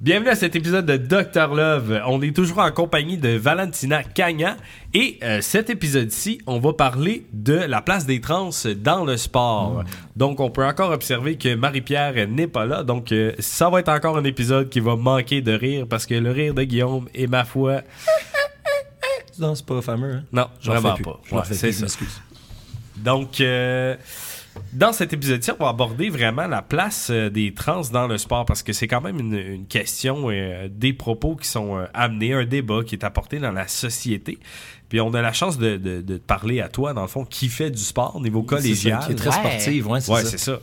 [0.00, 2.00] Bienvenue à cet épisode de Dr Love.
[2.06, 4.56] On est toujours en compagnie de Valentina Cagna
[4.94, 9.84] et euh, cet épisode-ci, on va parler de la place des trans dans le sport.
[10.16, 12.82] Donc, on peut encore observer que Marie-Pierre n'est pas là.
[12.82, 16.14] Donc, euh, ça va être encore un épisode qui va manquer de rire parce que
[16.14, 17.82] le rire de Guillaume est ma foi.
[19.38, 20.14] Non, c'est pas fameux.
[20.14, 20.24] Hein?
[20.32, 21.20] Non, vraiment pas.
[21.30, 21.86] Ouais, c'est ça.
[22.96, 23.96] Donc, euh,
[24.72, 28.44] dans cet épisode-ci, on va aborder vraiment la place euh, des trans dans le sport
[28.46, 32.32] parce que c'est quand même une, une question, euh, des propos qui sont euh, amenés,
[32.34, 34.38] un débat qui est apporté dans la société.
[34.88, 37.70] Puis on a la chance de, de, parler à toi, dans le fond, qui fait
[37.70, 39.00] du sport au niveau C'est collégial.
[39.00, 40.30] ça, Qui est très sportive, ouais, c'est Ouais, ça.
[40.30, 40.58] c'est ça.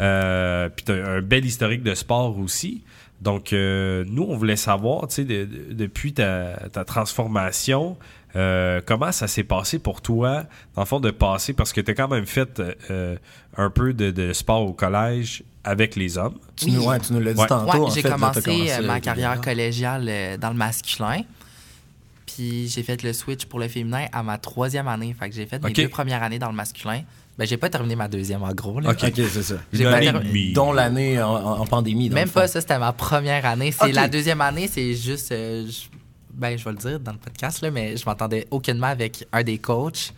[0.00, 2.82] Euh, puis t'as un bel historique de sport aussi.
[3.22, 7.96] Donc, euh, nous, on voulait savoir, tu sais, de- de- depuis ta, ta transformation,
[8.36, 11.90] euh, comment ça s'est passé pour toi, dans le fond, de passer, parce que tu
[11.90, 13.16] as quand même fait euh,
[13.56, 16.38] un peu de, de sport au collège avec les hommes?
[16.56, 16.86] Tu, nous, Oui.
[16.86, 17.46] ouais, tu nous l'as dit Ouais.
[17.46, 17.72] tantôt.
[17.72, 21.22] Ouais, en j'ai commencé, euh, ma carrière collégiale euh, dans le masculin.
[22.26, 25.14] Puis j'ai fait le switch pour le féminin à ma troisième année.
[25.18, 27.02] Fait que j'ai fait mes deux premières années dans le masculin.
[27.38, 28.80] Ben, j'ai pas terminé ma deuxième en gros.
[28.80, 28.90] là.
[28.90, 28.98] Ok.
[29.04, 29.54] Ok, c'est ça.
[29.72, 30.52] J'ai pas année ter- et demie.
[30.52, 32.10] Dont l'année en, pandémie.
[32.10, 33.72] Même pas ça, c'était ma première année.
[33.72, 35.32] C'est la deuxième année, c'est juste.
[35.32, 35.88] euh, je-
[36.40, 39.42] ben, je vais le dire dans le podcast, là, mais je m'entendais aucunement avec un
[39.42, 40.12] des coachs.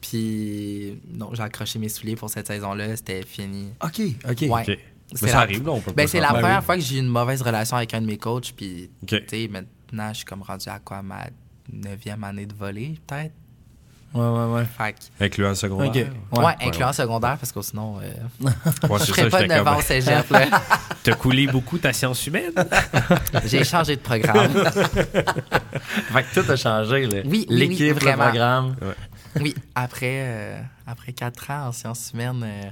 [0.00, 2.96] Puis, non, j'ai accroché mes souliers pour cette saison-là.
[2.96, 3.70] C'était fini.
[3.82, 4.00] Ok,
[4.30, 4.44] ok.
[4.48, 4.78] Ouais.
[5.10, 6.64] Mais ça la- arrive, là, on peut Ben, pas c'est la Ben première oui.
[6.64, 8.52] fois que j'ai eu une mauvaise relation avec un de mes coachs.
[8.56, 11.26] Puis, tu sais, maintenant, je suis comme rendu à quoi, ma
[11.72, 13.32] neuvième année de volley, peut-être?
[14.14, 14.64] Ouais, ouais, ouais.
[14.76, 16.06] Fait que, Incluant le secondaire.
[16.32, 19.74] Ouais, incluant secondaire, parce que sinon, euh, Ouais, je ça, pas j'étais 9 ans au
[19.76, 20.30] comme- cégep.
[20.30, 20.46] là.
[21.04, 22.52] T'as coulé beaucoup ta science humaine?
[23.44, 24.50] J'ai changé de programme.
[26.12, 27.18] Fait que tout a changé, là.
[27.24, 28.76] Oui, oui, oui, L'équipe, le programme.
[29.40, 32.70] Oui, après, euh, après 4 ans en sciences humaines, euh,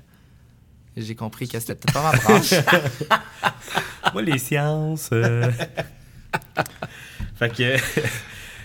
[0.96, 2.54] j'ai compris que c'était peut-être pas ma branche.
[4.14, 5.10] Moi, les sciences.
[5.12, 5.50] euh.
[7.38, 7.76] fait que.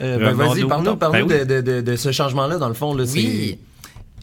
[0.02, 1.28] Euh, ben, vas-y, parle-nous Ben oui.
[1.28, 2.94] de, de, de, ce changement-là, dans le fond.
[2.94, 3.60] Là, oui.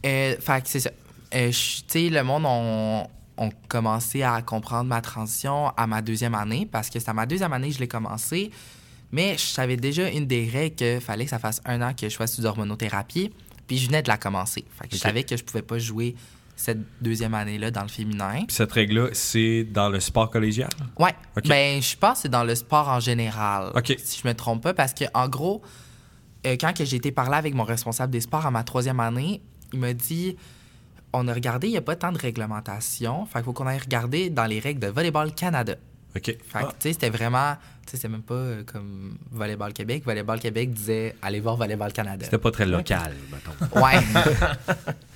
[0.05, 0.91] Euh, fait que c'est ça.
[1.35, 3.07] Euh, tu sais, le monde ont,
[3.37, 7.27] ont commencé à comprendre ma transition à ma deuxième année parce que c'est à ma
[7.27, 8.51] deuxième année que je l'ai commencé.
[9.13, 12.09] Mais je savais déjà une des règles qu'il fallait que ça fasse un an que
[12.09, 13.31] je sois sous hormonothérapie.
[13.67, 14.65] Puis je venais de la commencer.
[14.79, 16.15] Fait que je savais que je pouvais pas jouer
[16.59, 18.45] cette deuxième année-là dans le féminin.
[18.47, 20.69] Puis cette règle-là, c'est dans le sport collégial?
[20.99, 21.15] Ouais.
[21.37, 21.47] Ok.
[21.49, 23.71] Ben, je pense que c'est dans le sport en général.
[23.77, 23.95] Ok.
[23.99, 25.63] Si je me trompe pas, parce que en gros,
[26.47, 29.41] euh, quand que j'ai été parler avec mon responsable des sports à ma troisième année,
[29.73, 30.37] il m'a dit
[31.13, 33.25] on a regardé, il n'y a pas tant de réglementation.
[33.27, 35.75] Fait qu'il faut qu'on aille regarder dans les règles de Volleyball Canada.
[36.17, 36.25] OK.
[36.25, 36.61] Fait que, Ah.
[36.69, 37.55] tu sais, c'était vraiment.
[37.87, 40.03] Tu sais, c'est même pas euh, comme Volleyball Québec.
[40.05, 42.25] Volleyball Québec disait allez voir Volleyball Canada.
[42.25, 43.81] C'était pas très local, mettons.
[43.81, 44.01] Ouais.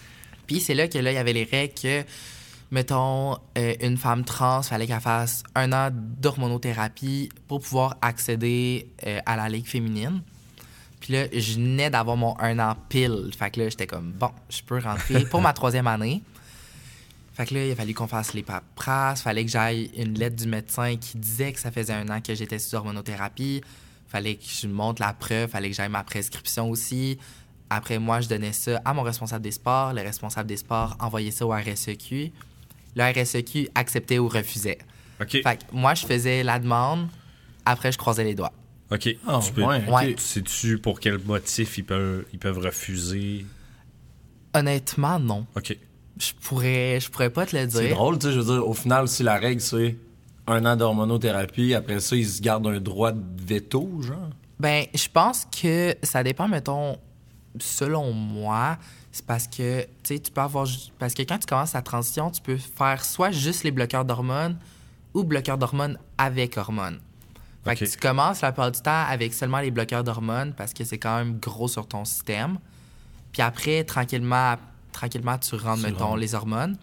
[0.52, 2.04] Puis c'est là que là, il y avait les règles que,
[2.70, 9.18] mettons, euh, une femme trans, fallait qu'elle fasse un an d'hormonothérapie pour pouvoir accéder euh,
[9.24, 10.20] à la ligue féminine.
[11.00, 13.30] Puis là, je venais d'avoir mon un an pile.
[13.36, 16.22] Fait que là, j'étais comme, bon, je peux rentrer pour ma troisième année.
[17.32, 19.22] Fait que là, il a fallu qu'on fasse les paperasses.
[19.22, 22.34] Fallait que j'aille une lettre du médecin qui disait que ça faisait un an que
[22.34, 23.62] j'étais sous hormonothérapie.
[24.06, 25.48] Fallait que je montre la preuve.
[25.48, 27.18] Fallait que j'aille ma prescription aussi.
[27.76, 29.92] Après, moi, je donnais ça à mon responsable des sports.
[29.94, 32.32] Le responsable des sports envoyait ça au RSEQ.
[32.94, 34.78] Le RSEQ acceptait ou refusait.
[35.20, 35.30] OK.
[35.30, 37.08] Fait que moi, je faisais la demande.
[37.64, 38.52] Après, je croisais les doigts.
[38.90, 39.08] OK.
[39.26, 39.92] Ah, Tu peux- ouais, ok.
[39.94, 40.14] Ouais.
[40.18, 43.46] Sais-tu pour quel motif ils peuvent, ils peuvent refuser?
[44.54, 45.46] Honnêtement, non.
[45.56, 45.76] OK.
[46.18, 47.80] Je pourrais, je pourrais pas te le dire.
[47.80, 49.96] C'est drôle, tu sais, je veux dire, au final, si la règle, c'est
[50.46, 54.28] un an d'hormonothérapie, après ça, ils se gardent un droit de veto, genre?
[54.60, 56.98] Ben, je pense que ça dépend, mettons,
[57.60, 58.78] selon moi,
[59.10, 60.66] c'est parce que, tu sais, tu peux avoir...
[60.98, 64.56] Parce que quand tu commences la transition, tu peux faire soit juste les bloqueurs d'hormones
[65.14, 67.00] ou bloqueurs d'hormones avec hormones.
[67.64, 70.84] Fait que tu commences la plupart du temps avec seulement les bloqueurs d'hormones parce que
[70.84, 72.58] c'est quand même gros sur ton système.
[73.32, 74.56] Puis après, tranquillement,
[74.92, 76.76] tranquillement tu rentres, mettons, les hormones.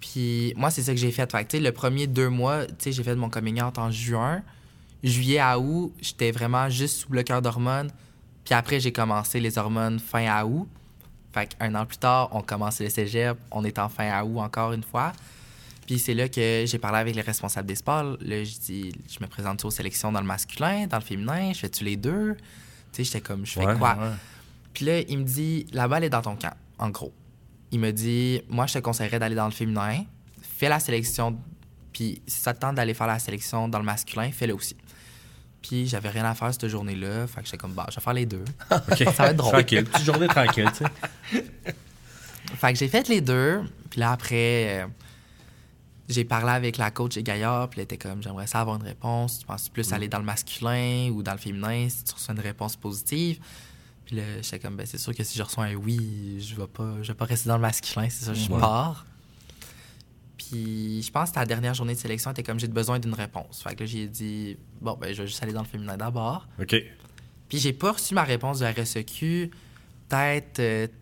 [0.00, 1.30] Puis moi, c'est ça que j'ai fait.
[1.30, 3.78] Fait que, tu sais, le premier deux mois, tu sais, j'ai fait mon coming out
[3.78, 4.42] en juin.
[5.02, 7.90] Juillet à août, j'étais vraiment juste sous bloqueur d'hormones.
[8.44, 10.68] Puis après, j'ai commencé les hormones fin à août.
[11.32, 13.36] Fait qu'un an plus tard, on commence le cégep.
[13.50, 15.12] On est en fin à août encore une fois.
[15.86, 18.16] Puis c'est là que j'ai parlé avec les responsables des sports.
[18.20, 21.58] Là, je dis, je me présente aux sélections dans le masculin, dans le féminin, je
[21.60, 22.36] fais-tu les deux?
[22.92, 23.94] Tu sais, j'étais comme, je fais Ouais, quoi?
[23.94, 24.10] ouais.
[24.72, 27.12] Puis là, il me dit, la balle est dans ton camp, en gros.
[27.70, 30.04] Il me dit, moi, je te conseillerais d'aller dans le féminin,
[30.40, 31.36] fais la sélection,
[31.92, 34.76] puis si ça te tente d'aller faire la sélection dans le masculin, fais-le aussi.
[35.66, 38.12] Puis j'avais rien à faire cette journée-là, fait que j'étais comme, bah, je vais faire
[38.12, 38.44] les deux.
[38.70, 39.52] Ça va être drôle.
[39.52, 39.84] Tranquille.
[39.84, 41.44] Petite journée tranquille, tu sais.
[42.56, 43.62] Fait que j'ai fait les deux.
[43.88, 44.86] Puis là, après, euh,
[46.08, 47.70] j'ai parlé avec la coach des Gaillard.
[47.70, 49.38] Puis elle était comme, j'aimerais ça avoir une réponse.
[49.40, 52.40] Tu penses plus aller dans le masculin ou dans le féminin si tu reçois une
[52.40, 53.38] réponse positive?
[54.04, 56.66] Puis là, j'étais comme, ben c'est sûr que si je reçois un oui, je vais
[56.66, 58.06] pas, je vais pas rester dans le masculin.
[58.10, 58.60] C'est ça, je Ouais.
[58.60, 59.06] pars.
[60.54, 63.60] Puis je pense que la dernière journée de sélection était comme, j'ai besoin d'une réponse.
[63.62, 66.46] Fait que là, j'ai dit, bon, ben je vais juste aller dans le féminin d'abord.
[66.60, 66.76] OK.
[67.48, 69.50] Puis j'ai pas reçu ma réponse de RSEQ
[70.08, 70.60] peut-être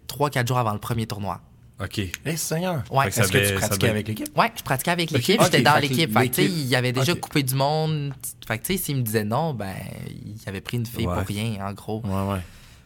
[0.08, 1.40] 3-4 jours avant le premier tournoi.
[1.82, 2.00] OK.
[2.25, 2.82] Eh, Seigneur.
[2.90, 3.08] Ouais.
[3.08, 4.38] Est-ce que tu pratiquais avec l'équipe?
[4.38, 6.12] Ouais, je pratiquais avec l'équipe, j'étais dans l'équipe.
[6.12, 8.14] Fait que, tu sais, il y avait déjà coupé du monde.
[8.46, 9.75] Fait que, tu sais, s'il me disait non, ben,
[10.25, 11.14] il avait pris une fille Ouais.
[11.14, 12.00] pour rien, en gros.
[12.05, 12.40] Ouais, ouais.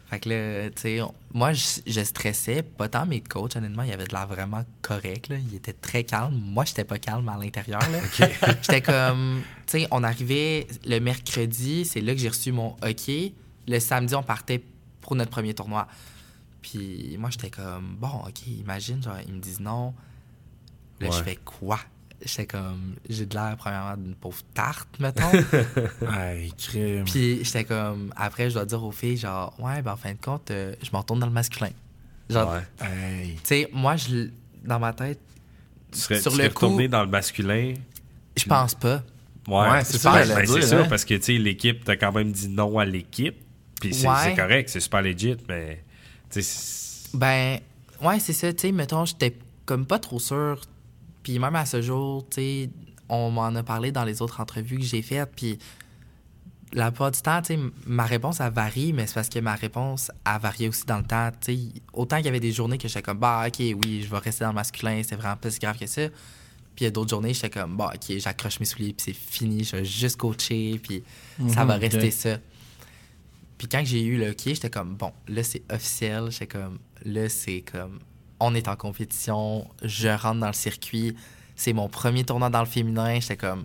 [0.08, 1.00] Fait que là, tu sais,
[1.34, 2.62] moi, je, je stressais.
[2.62, 5.36] Pas tant mes coachs, honnêtement, il avait de l'air vraiment correct, là.
[5.36, 6.40] Il était très calme.
[6.40, 7.98] Moi, j'étais pas calme à l'intérieur, là.
[8.62, 13.34] J'étais comme, tu sais, on arrivait le mercredi, c'est là que j'ai reçu mon hockey.
[13.66, 14.62] Le samedi, on partait
[15.00, 15.88] pour notre premier tournoi.
[16.62, 19.92] Puis moi, j'étais comme, bon, OK, imagine, genre, ils me disent non.
[21.00, 21.80] Là, je fais quoi?
[22.24, 25.30] J'étais comme, j'ai de l'air, premièrement, d'une pauvre tarte, mettons.
[26.10, 27.04] Hey, crime.
[27.04, 30.18] Puis j'étais comme, après, je dois dire aux filles, genre, ouais, ben en fin de
[30.20, 31.70] compte, euh, je me retourne dans le masculin.
[32.30, 32.86] Genre, Ouais.
[32.86, 33.34] Hey.
[33.34, 34.28] tu sais, moi, je,
[34.64, 35.20] dans ma tête,
[35.92, 37.74] Tu serais, Sur tu le serais retourné coup- dans le masculin.
[38.36, 39.02] je pense pas.
[39.46, 40.86] Ouais, Ouais, c'est ça, Ben, c'est ça, hein.
[40.88, 43.36] parce que, tu sais, l'équipe, t'as quand même dit non à l'équipe.
[43.80, 44.34] Puis c'est Ouais.
[44.34, 45.84] correct, c'est super legit, mais,
[46.30, 47.60] tu sais, Ben,
[48.02, 49.36] ouais, c'est ça, tu sais, mettons, j'étais
[49.66, 50.60] comme pas trop sûr.
[51.26, 52.70] Puis même à ce jour, tu sais,
[53.08, 55.58] on m'en a parlé dans les autres entrevues que j'ai faites, puis
[56.72, 59.56] la plupart du temps, tu sais, ma réponse, elle varie, mais c'est parce que ma
[59.56, 61.68] réponse, a varié aussi dans le temps, tu sais.
[61.92, 64.44] Autant qu'il y avait des journées que j'étais comme, bah, OK, oui, je vais rester
[64.44, 66.02] dans le masculin, c'est vraiment pas si grave que ça.
[66.76, 69.12] Puis il y a d'autres journées, j'étais comme, bah, OK, j'accroche mes souliers, puis c'est
[69.12, 71.02] fini, je vais juste coacher, puis
[71.48, 72.38] ça va Mhm, rester ça.
[73.58, 76.30] Puis quand j'ai eu le OK, j'étais comme, bon, là, c'est officiel.
[76.30, 77.98] J'étais comme, là, c'est comme,
[78.40, 81.16] on est en compétition, je rentre dans le circuit.
[81.56, 83.18] C'est mon premier tournoi dans le féminin.
[83.20, 83.60] J'étais comme,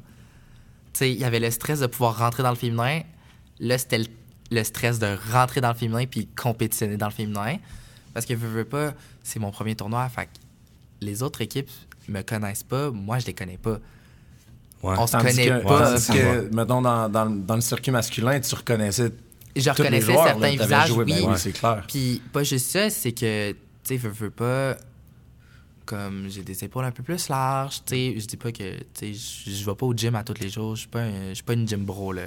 [0.93, 3.01] tu sais, il y avait le stress de pouvoir rentrer dans le féminin.
[3.59, 4.05] Là, c'était le,
[4.51, 7.57] le stress de rentrer dans le féminin puis compétitionner dans le féminin.
[8.13, 10.07] Parce que, veux, veux pas, c'est mon premier tournoi.
[10.09, 10.29] Fait que
[11.01, 11.69] les autres équipes
[12.07, 12.91] me connaissent pas.
[12.91, 13.79] Moi, je les connais pas.
[14.83, 14.95] ouais.
[14.97, 15.95] On se connaît que, pas.
[15.99, 19.11] que, mettons, dans, dans, le- dans le circuit masculin, tu reconnaissais
[19.55, 21.13] Je reconnaissais joueurs, certains visages, joué, oui.
[21.21, 21.83] ben oui, c'est clair.
[21.87, 23.53] Puis pas juste ça, c'est que,
[23.95, 24.75] tu sais, veux, veux pas,
[25.85, 29.13] comme j'ai des épaules un peu plus larges, tu sais, je dis pas que, tu
[29.13, 31.33] sais, je- vais pas au gym à tous les jours, je suis pas, un- je
[31.35, 32.23] suis pas une gym bro, là.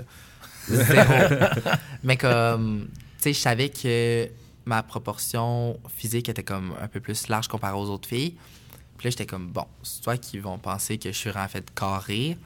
[2.03, 2.89] Mais comme,
[3.19, 4.29] tu sais, je savais que
[4.67, 8.35] ma proportion physique était comme un peu plus large comparée aux autres filles.
[8.97, 12.37] Puis là, j'étais comme, bon, soit qu'ils vont penser que je suis en fait carré,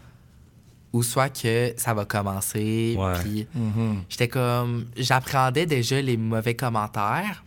[0.93, 3.13] ou soit que ça va commencer, Ouais.
[3.23, 4.03] puis Mhm.
[4.09, 4.87] J'étais comme.
[4.97, 7.45] J'appréhendais déjà les mauvais commentaires.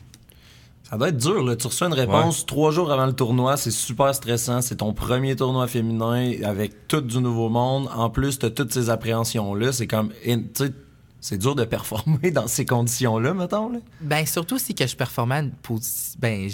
[0.92, 1.56] Ça doit être dur, là.
[1.56, 4.62] Tu reçois une réponse trois jours avant le tournoi, c'est super stressant.
[4.62, 7.90] C'est ton premier tournoi féminin avec tout du nouveau monde.
[7.96, 9.72] En plus, t'as toutes ces appréhensions-là.
[9.72, 10.12] C'est comme.
[10.28, 10.74] in- Tu sais,
[11.22, 13.80] c'est dur de performer dans ces conditions-là, mettons, là.
[14.02, 16.50] Ben, surtout si que je performais posi- Ben,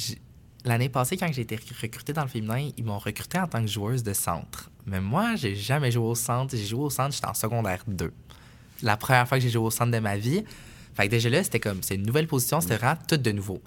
[0.66, 3.62] l'année passée, quand j'ai été rec- recrutée dans le féminin, ils m'ont recrutée en tant
[3.62, 4.70] que joueuse de centre.
[4.86, 6.56] Mais moi, j'ai jamais joué au centre.
[6.56, 8.12] J'ai joué au centre, j'étais en secondaire 2.
[8.84, 10.44] La première fois que j'ai joué au centre de ma vie.
[10.94, 11.82] Fait que déjà là, c'était comme.
[11.82, 13.62] C'est une nouvelle position, c'était vraiment tout de nouveau.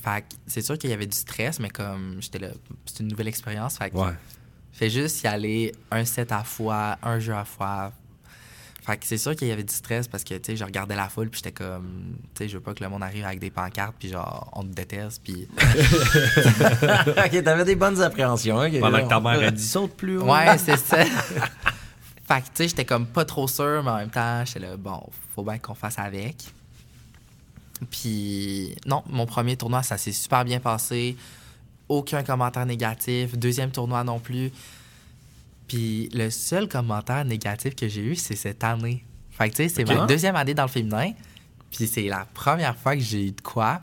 [0.00, 2.48] Fait que c'est sûr qu'il y avait du stress, mais comme j'étais là,
[2.86, 3.76] c'est une nouvelle expérience.
[3.78, 4.12] Fait que Ouais.
[4.72, 7.92] Fais juste y aller un set à fois, un jeu à fois.
[8.84, 10.96] Fait que c'est sûr qu'il y avait du stress parce que, tu sais, je regardais
[10.96, 13.38] la foule puis j'étais comme, tu sais, je veux pas que le monde arrive avec
[13.38, 15.46] des pancartes puis genre, on te déteste puis...
[15.60, 18.56] ok, t'avais des bonnes appréhensions.
[18.58, 18.80] ok.
[18.80, 20.24] Pendant que ta mère a dit saute plus haut.
[20.24, 21.04] Ouais, c'est ça.
[21.04, 21.08] fait
[22.40, 25.00] que, tu sais, j'étais comme pas trop sûr, mais en même temps, j'étais là, bon,
[25.34, 26.36] faut bien qu'on fasse avec.
[27.90, 31.16] Puis, non, mon premier tournoi, ça s'est super bien passé.
[31.88, 33.36] Aucun commentaire négatif.
[33.36, 34.50] Deuxième tournoi non plus.
[35.68, 39.04] Puis, le seul commentaire négatif que j'ai eu, c'est cette année.
[39.30, 40.08] Fait que, tu sais, c'est ma Ok.
[40.08, 41.12] deuxième année dans le féminin.
[41.70, 43.80] Puis, c'est la première fois que j'ai eu de quoi.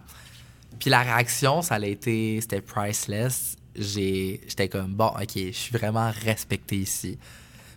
[0.79, 3.55] Puis, la réaction, ça a été, c'était priceless.
[3.75, 7.17] J'ai- J'étais comme, bon, OK, je suis vraiment respecté ici.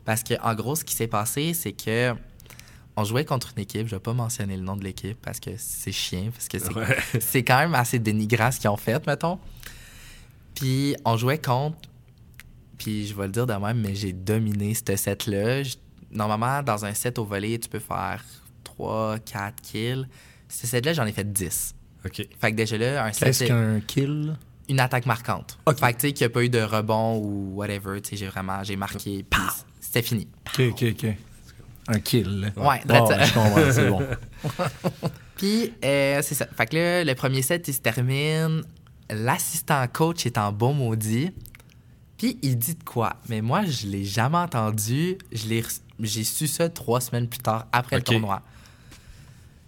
[0.04, 2.14] Parce que, en gros, ce qui s'est passé, c'est que
[2.96, 3.86] on jouait contre une équipe.
[3.88, 6.74] Je vais pas mentionner le nom de l'équipe parce que c'est chiant, parce que c'est
[6.74, 7.42] Ouais.
[7.46, 9.38] quand même assez dénigrant ce qu'ils ont fait, mettons.
[10.54, 11.78] Puis on jouait contre,
[12.78, 15.62] puis je vais le dire de même, mais j'ai dominé ce set-là.
[16.10, 18.22] Normalement, dans un set au volet, tu peux faire
[18.64, 20.06] 3, 4 kills.
[20.48, 21.74] Ce set-là, j'en ai fait 10.
[22.04, 22.16] OK.
[22.38, 24.36] Fait que déjà là, un set, Qu'est-ce qu'un kill?
[24.68, 25.58] une attaque marquante.
[25.66, 25.78] Ok.
[25.80, 28.00] Fait que tu sais, qu'il n'y a pas eu de rebond ou whatever.
[28.02, 29.40] Tu sais, j'ai vraiment, j'ai marqué, puis
[29.80, 30.28] c'était fini.
[30.46, 31.06] Ok, ok, ok.
[31.88, 32.52] Un kill.
[32.56, 33.24] Ouais, ça.
[33.24, 34.02] je comprends, c'est bon.
[35.36, 36.46] Puis, euh, c'est ça.
[36.56, 38.62] Fait que là, le premier set, il se termine.
[39.10, 41.32] L'assistant coach est en bon maudit.
[42.16, 43.16] Puis, il dit de quoi?
[43.28, 45.18] Mais moi, je l'ai jamais entendu.
[45.32, 48.42] Je l'ai reçu- J'ai su ça trois semaines plus tard, après le tournoi.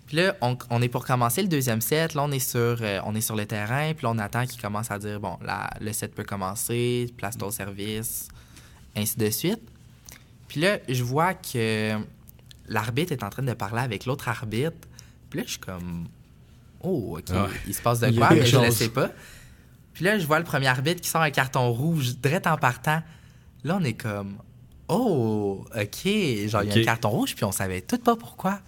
[0.07, 2.15] Puis là, on, on est pour commencer le deuxième set.
[2.15, 3.93] Là, on est sur, euh, on est sur le terrain.
[3.95, 7.37] Puis là, on attend qu'il commence à dire, bon, là, le set peut commencer, place
[7.37, 8.29] ton service,
[8.95, 9.63] ainsi de suite.
[10.55, 11.99] Puis là, je vois que
[12.69, 14.87] l'arbitre est en train de parler avec l'autre arbitre.
[15.29, 16.07] Puis là, je suis comme,
[16.81, 17.49] oh, OK, Ah.
[17.67, 19.11] il se passe de quoi, mais je ne le sais pas.
[19.95, 23.03] Puis là, je vois le premier arbitre qui sort un carton rouge, direct en partant.
[23.65, 24.37] Là, on est comme,
[24.87, 26.05] oh, OK,
[26.47, 28.61] genre, il y a un carton rouge, puis on savait tout pas pourquoi.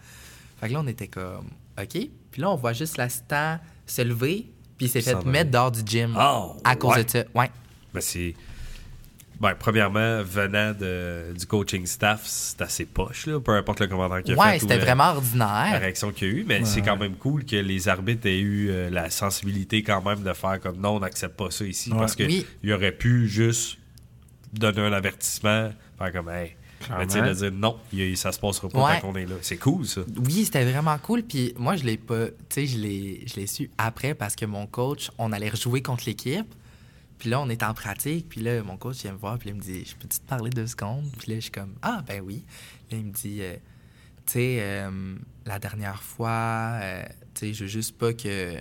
[0.60, 1.46] Fait que là, on était comme,
[1.80, 2.08] OK.
[2.32, 5.82] Puis là, on voit juste l'assistant se lever, puis il s'est fait mettre dehors du
[5.86, 7.04] gym Oh, à cause ouais.
[7.04, 7.24] de ça.
[7.32, 7.48] Ouais.
[7.94, 8.34] Ben, c'est.
[9.38, 14.22] Ben, premièrement, venant de- du coaching staff, c'est assez poche, là, peu importe le commentaire
[14.22, 14.58] qu'il a Ouais, fait.
[14.60, 15.80] c'était la- vraiment La ordinaire.
[15.80, 18.70] réaction qu'il y a eu, mais c'est quand même cool que les arbitres aient eu
[18.70, 21.92] euh, la sensibilité quand même de faire comme non, on n'accepte pas ça ici.
[21.92, 21.98] Ouais.
[21.98, 22.72] Parce qu'il Oui.
[22.72, 23.76] aurait pu juste
[24.54, 26.56] donner un avertissement, faire comme hey.
[26.98, 27.76] Mais tu sais, de dire non,
[28.14, 29.00] ça se passera pas Ouais.
[29.00, 29.34] tant qu'on est là.
[29.42, 30.02] C'est cool, ça.
[30.24, 31.22] Oui, c'était vraiment cool.
[31.22, 32.26] Puis moi, je l'ai pas.
[32.28, 35.82] Tu sais, je l'ai, je l'ai su après parce que mon coach, on allait rejouer
[35.82, 36.46] contre l'équipe.
[37.18, 38.28] Puis là, on était en pratique.
[38.28, 39.38] Puis là, mon coach vient me voir.
[39.38, 41.74] Puis il me dit Je peux-tu te parler deux secondes Puis là, je suis comme
[41.82, 42.44] Ah, ben oui.
[42.90, 43.54] Là, il me dit euh,
[44.26, 45.14] Tu sais, euh,
[45.46, 47.02] la dernière fois, euh,
[47.34, 48.54] tu sais, je veux juste pas que,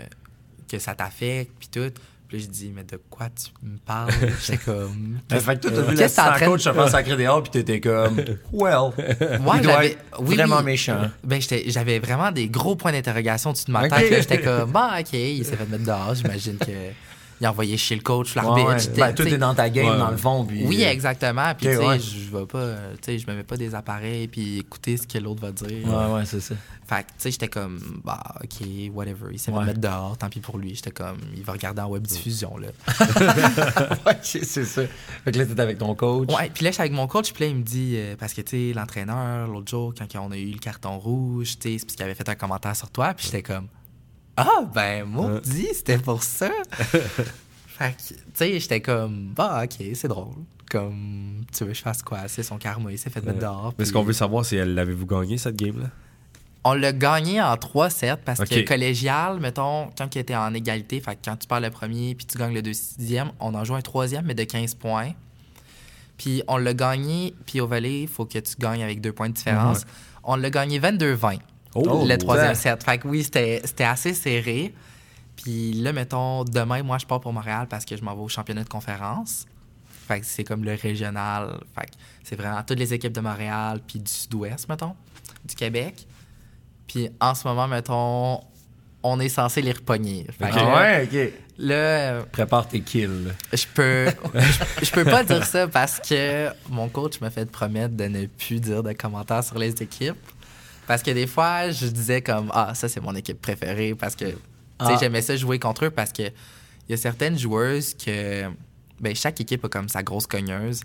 [0.69, 1.51] que ça t'affecte.
[1.59, 1.91] Puis tout.
[2.27, 5.19] Puis là, je dis Mais de quoi tu me parles J'étais comme.
[5.31, 8.17] Euh, fait que toi, t'as vu l'assistant coach se faire sacrer dehors, puis t'étais comme,
[8.51, 10.63] well, Ouais, il doit j'avais- être oui, vraiment oui.
[10.63, 11.11] méchant.
[11.23, 14.09] Ben, j'avais vraiment des gros points d'interrogation au-dessus de ma tête.
[14.09, 14.21] là.
[14.21, 16.15] J'étais comme, bah, OK, il s'est fait mettre dehors.
[16.15, 16.71] J'imagine que
[17.41, 18.67] il a envoyé chez le coach, l'arbitre.
[18.69, 19.97] Ouais, Ben, tout est dans ta game, Ouais.
[19.97, 20.45] dans le fond.
[20.45, 21.53] Puis, Oui, euh, exactement.
[21.55, 21.99] Puis, tu sais, ouais.
[21.99, 25.17] je vais pas, tu sais, je me mets pas des appareils puis écouter ce que
[25.17, 25.85] l'autre va dire.
[25.87, 26.55] Ouais, ouais, c'est ça.
[26.87, 29.27] Fait que, tu sais, j'étais comme, bah, OK, whatever.
[29.31, 29.65] Il s'est fait Ouais.
[29.65, 30.75] mettre dehors, tant pis pour lui.
[30.75, 32.67] J'étais comme, il va regarder en web diffusion, là.
[34.05, 34.81] ouais, c'est c'est ça.
[35.23, 36.29] Fait que là, t'étais avec ton coach.
[36.33, 38.41] Ouais, puis là, j'étais avec mon coach, puis là, il me dit, euh, parce que,
[38.41, 41.85] tu sais, l'entraîneur, l'autre jour, quand on a eu le carton rouge, tu sais, c'est
[41.85, 43.67] parce qu'il avait fait un commentaire sur toi, puis j'étais comme,
[44.37, 46.51] ah, ben, maudit, c'était pour ça.
[46.71, 50.35] fait que, tu sais, j'étais comme, bah, ok, c'est drôle.
[50.69, 52.27] Comme, tu veux que je fasse quoi?
[52.27, 53.73] C'est son karma, il s'est fait mettre dehors.
[53.77, 55.87] Mais ce qu'on veut savoir, c'est l'avez-vous gagné cette game-là?
[56.67, 61.15] On l'a gagné en 3-7 parce que collégial, mettons, quand il était en égalité, fait
[61.15, 63.81] que quand tu perds le premier puis tu gagnes le deuxième, on en joue un
[63.81, 65.11] troisième, mais de 15 points.
[66.17, 69.29] Puis on l'a gagné, puis au volley, il faut que tu gagnes avec deux points
[69.29, 69.85] de différence.
[70.23, 71.37] On l'a gagné 22-20,
[71.75, 72.55] Oh, le troisième ouais.
[72.55, 72.83] set.
[72.83, 74.73] Fait que oui, c'était c'était assez serré.
[75.35, 78.29] Puis là, mettons, demain, moi, je pars pour Montréal parce que je m'en vais au
[78.29, 79.45] championnat de conférence.
[80.07, 81.59] Fait que c'est comme le régional.
[81.77, 81.91] Fait que
[82.23, 84.95] c'est vraiment toutes les équipes de Montréal puis du sud-ouest, mettons,
[85.43, 86.07] du Québec.
[86.87, 88.39] Puis en ce moment, mettons,
[89.03, 90.25] on est censé les repogner.
[90.39, 91.33] Fait que Ah là, ouais, ok.
[91.57, 93.33] là, euh, Prépare tes kills.
[93.51, 97.95] je peux, je, je peux pas dire ça parce que mon coach m'a fait promettre
[97.95, 100.15] de ne plus dire de commentaires sur les équipes.
[100.87, 104.25] Parce que des fois, je disais comme ah ça c'est mon équipe préférée parce que
[104.25, 104.37] tu sais,
[104.79, 104.97] Ah.
[104.99, 108.45] j'aimais ça jouer contre eux parce que il y a certaines joueuses que
[108.99, 110.81] ben chaque équipe a comme sa grosse cogneuse.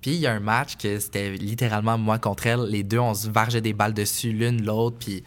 [0.00, 3.14] Puis il y a un match que c'était littéralement moi contre elle, les deux on
[3.14, 5.22] se vargeait des balles dessus l'une l'autre puis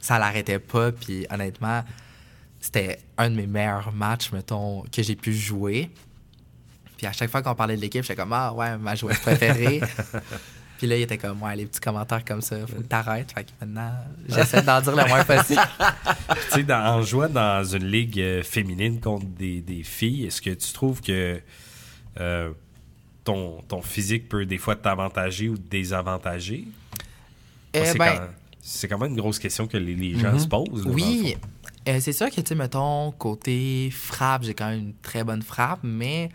[0.00, 1.82] ça l'arrêtait pas puis honnêtement
[2.60, 5.90] c'était un de mes meilleurs matchs, mettons, que j'ai pu jouer.
[6.96, 9.80] Puis à chaque fois qu'on parlait de l'équipe, j'étais comme, ah ouais, ma joueuse préférée.
[10.78, 13.32] Puis là, il était comme, ouais, les petits commentaires comme ça, faut que t'arrêtes.
[13.32, 13.90] Fait que maintenant,
[14.28, 15.60] j'essaie d'en dire le moins possible.
[16.52, 20.50] tu sais, en jouant dans une ligue euh, féminine contre des, des filles, est-ce que
[20.50, 21.40] tu trouves que
[22.20, 22.50] euh,
[23.24, 26.64] ton, ton physique peut des fois t'avantager ou te désavantager?
[27.74, 28.26] Eh c'est, ben, quand,
[28.60, 30.86] c'est quand même une grosse question que les, les gens se posent.
[30.86, 31.36] là, oui,
[31.88, 35.42] euh, c'est sûr que, tu sais, mettons, côté frappe, j'ai quand même une très bonne
[35.42, 36.30] frappe, mais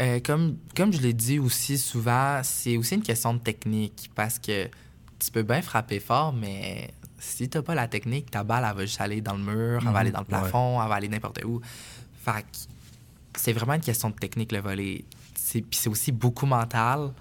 [0.00, 4.38] euh, comme, comme je l'ai dit aussi souvent, c'est aussi une question de technique parce
[4.38, 4.66] que
[5.18, 8.86] tu peux bien frapper fort, mais si t'as pas la technique, ta balle, elle va
[8.86, 11.42] juste aller dans le mur, elle va aller dans le plafond, elle va aller n'importe
[11.44, 11.60] où.
[12.24, 12.44] Fait
[13.36, 15.04] c'est vraiment une question de technique, le volet.
[15.34, 17.12] C'est- Puis c'est aussi beaucoup mental.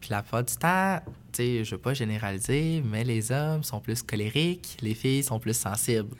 [0.00, 1.00] Puis la plupart du temps,
[1.32, 5.38] tu sais, je veux pas généraliser, mais les hommes sont plus colériques, les filles sont
[5.38, 6.14] plus sensibles.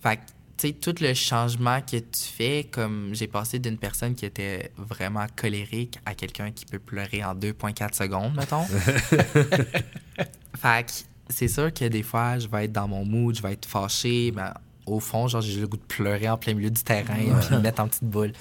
[0.00, 0.20] Fait
[0.58, 5.26] sais, tout le changement que tu fais, comme j'ai passé d'une personne qui était vraiment
[5.36, 8.64] colérique à quelqu'un qui peut pleurer en 2,4 secondes, mettons.
[10.56, 10.92] fait que,
[11.30, 14.30] c'est sûr que des fois, je vais être dans mon mood, je vais être fâché.
[14.30, 14.54] Ben,
[14.86, 17.60] au fond, genre, j'ai le goût de pleurer en plein milieu du terrain, puis me
[17.60, 18.32] mettre en petite boule.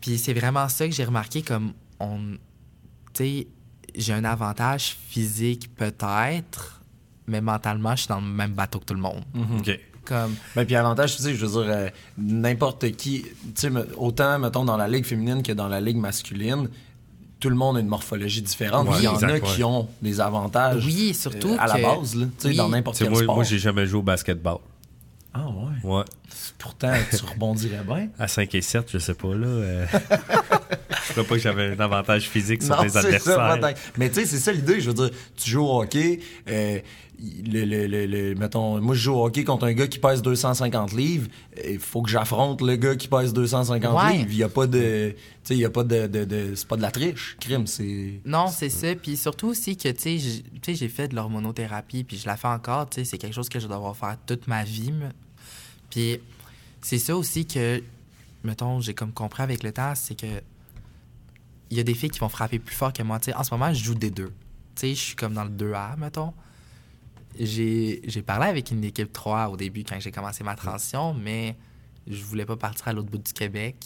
[0.00, 2.36] Puis c'est vraiment ça que j'ai remarqué, comme on.
[3.14, 3.46] Tu sais,
[3.94, 6.82] j'ai un avantage physique peut-être,
[7.26, 9.22] mais mentalement, je suis dans le même bateau que tout le monde.
[9.58, 9.78] OK.
[10.04, 10.34] Comme.
[10.56, 14.64] Ben, puis avantage, tu sais, je veux dire, euh, n'importe qui, tu sais, autant, mettons,
[14.64, 16.68] dans la ligue féminine que dans la ligue masculine,
[17.38, 18.88] tout le monde a une morphologie différente.
[18.88, 19.40] Ouais, Il y en exact, a ouais.
[19.40, 20.84] qui ont des avantages.
[20.84, 22.56] Oui, surtout euh, à la base, là, tu sais, oui.
[22.56, 23.34] dans n'importe quel moi, sport.
[23.36, 24.58] moi j'ai jamais joué au basketball.
[25.34, 25.90] Ah ouais.
[25.90, 26.04] Ouais.
[26.58, 28.08] Pourtant, tu rebondirais bien.
[28.18, 29.46] À 5 et 7, je sais pas, là.
[29.46, 29.86] euh,
[31.08, 33.58] je crois pas que j'avais un avantage physique sur Non, les ça, adversaires.
[33.98, 34.80] Mais tu sais, c'est ça l'idée.
[34.80, 36.20] Je veux dire, tu joues au hockey.
[36.48, 36.78] euh,
[37.44, 40.22] le, le- le- le- mettons, moi, je joue au hockey contre un gars qui pèse
[40.22, 41.28] 250 livres.
[41.68, 44.16] Il faut que j'affronte le gars qui pèse 250 Ouais.
[44.16, 44.28] livres.
[44.32, 45.10] Il n'y a pas de.
[45.10, 46.08] Tu sais, il y a pas de.
[46.08, 47.36] de- de- c'est pas de la triche.
[47.38, 48.20] Crime, c'est.
[48.24, 48.92] Non, c'est ça.
[48.96, 52.90] Puis surtout aussi que, tu sais, j'ai- fait de l'hormonothérapie, puis je la fais encore.
[52.90, 54.92] Tu sais, c'est quelque chose que je dois devoir faire toute ma vie.
[55.90, 56.18] Puis
[56.80, 57.80] c'est ça aussi que,
[58.42, 60.26] mettons, j'ai comme compris avec le temps, c'est que
[61.72, 63.18] il y a des filles qui vont frapper plus fort que moi.
[63.34, 64.30] En ce moment, je joue des deux.
[64.82, 66.34] Je suis comme dans le 2A, mettons.
[67.40, 71.56] J'ai parlé avec une équipe 3 au début quand j'ai commencé ma transition, mais
[72.06, 73.76] je voulais pas partir à l'autre bout du Québec.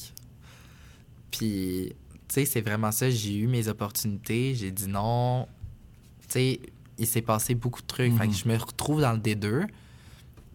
[1.31, 1.93] Puis,
[2.27, 3.09] tu sais, c'est vraiment ça.
[3.09, 4.57] J'ai eu mes opportunités.
[4.57, 5.47] J'ai dit non.
[6.23, 6.61] Tu sais,
[6.99, 8.17] il s'est passé beaucoup de trucs.
[8.19, 9.69] Fait que je me retrouve dans le D2.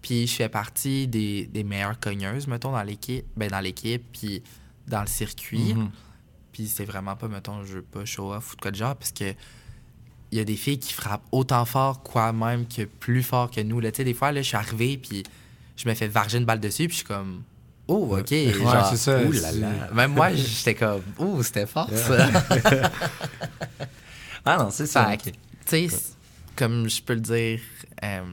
[0.02, 3.24] Puis, je fais partie des, des meilleures cogneuses, mettons, dans l'équipe.
[3.38, 4.44] Ben, dans l'équipe, puis
[4.86, 5.76] dans le circuit.
[5.76, 5.92] Mhm.
[6.52, 8.96] Puis, c'est vraiment pas, mettons, je veux pas show off ou de quoi de genre,
[8.96, 9.34] parce que
[10.32, 13.60] il y a des filles qui frappent autant fort, quoi même, que plus fort que
[13.62, 13.80] nous.
[13.80, 15.24] Là, tu sais, des fois, là, je suis arrivé, puis
[15.76, 17.44] je me fais varger une balle dessus, puis je suis comme.
[17.88, 18.30] Oh, ok.
[18.32, 19.92] genre, c'est ça, Ouh là là.
[19.94, 21.02] Même moi, j'étais comme.
[21.20, 22.30] Ouh, c'était fort, ça.
[24.44, 25.16] Ah non, c'est ça.
[25.18, 25.32] Tu
[25.66, 25.88] sais,
[26.56, 27.60] comme je peux le dire,
[28.04, 28.24] euh,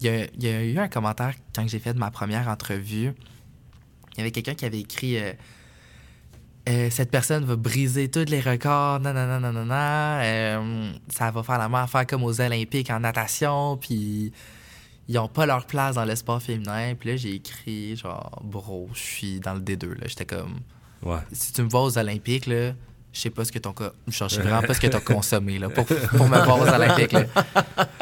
[0.00, 3.12] il y, a, il y a eu un commentaire quand j'ai fait ma première entrevue.
[4.12, 5.32] Il y avait quelqu'un qui avait écrit euh,
[6.68, 10.20] Euh, Cette personne va briser tous les records, nanana, nanana.
[10.22, 14.32] Euh, ça va faire la même affaire comme aux Olympiques en natation, puis
[15.08, 16.94] ils ont pas leur place dans le sport féminin.
[16.98, 19.90] Puis là, j'ai écrit, genre, bro, je suis dans le D2.
[19.90, 20.06] là.
[20.06, 20.56] J'étais comme
[21.02, 21.18] Ouais.
[21.32, 22.72] si tu me vois aux Olympiques, là,
[23.12, 23.72] je sais pas ce que ton.
[24.08, 27.14] Je sais vraiment pas ce que t'as consommé là, pour, pour me voir aux Olympiques.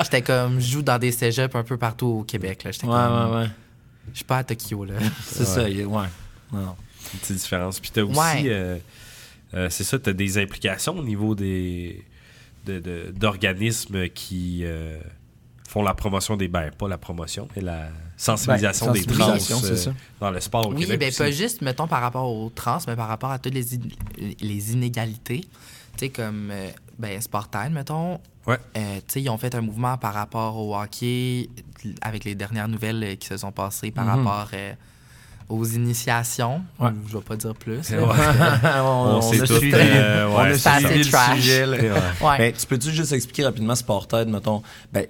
[0.03, 2.65] J'étais comme, je joue dans des cégeps un peu partout au Québec.
[2.65, 2.71] là.
[2.73, 3.49] J'étais Ouais, comme, ouais, ouais.
[4.13, 4.85] je suis pas à Tokyo.
[4.87, 4.95] Là.
[5.23, 5.85] C'est ça, ouais.
[6.53, 6.77] Non.
[7.13, 7.81] Une petite différence.
[7.81, 8.43] Puis t'as aussi, Ouais.
[8.47, 8.79] euh,
[9.55, 12.05] euh, c'est ça, t'as des implications au niveau des
[12.67, 14.99] de- de- d'organismes qui euh,
[15.69, 19.59] font la promotion des ben pas la promotion, mais la sensibilisation Ben, des trans sensibilisation,
[19.61, 19.95] c'est euh, ça.
[20.21, 20.99] dans le sport au Oui, Québec.
[21.01, 21.19] ben aussi.
[21.19, 23.79] pas juste, mettons, par rapport aux trans, mais par rapport à toutes les, in-
[24.41, 25.43] les inégalités.
[25.97, 28.19] Tu sais, comme euh, ben, Sportline, mettons.
[28.47, 28.57] Ouais.
[28.77, 31.49] Euh, tu sais, ils ont fait un mouvement par rapport au hockey
[32.01, 34.27] avec les dernières nouvelles qui se sont passées par Mhm.
[34.27, 34.73] rapport euh,
[35.49, 36.63] aux initiations.
[36.81, 36.91] Ouais.
[37.09, 37.79] Je vais pas dire plus.
[37.91, 37.97] Ouais.
[37.99, 41.37] on, On sait a tout, suivi, euh, on ouais, a c'est suivi le trash.
[41.41, 41.67] sujet.
[41.67, 41.77] là.
[41.79, 41.91] Ouais.
[42.27, 42.39] Ouais.
[42.39, 45.07] Ben, tu peux-tu juste expliquer rapidement Sported, mettons, ben,